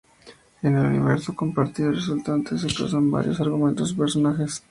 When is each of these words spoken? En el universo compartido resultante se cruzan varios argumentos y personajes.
En 0.63 0.75
el 0.75 0.83
universo 0.87 1.35
compartido 1.35 1.91
resultante 1.91 2.57
se 2.57 2.65
cruzan 2.73 3.11
varios 3.11 3.39
argumentos 3.39 3.91
y 3.91 3.95
personajes. 3.97 4.59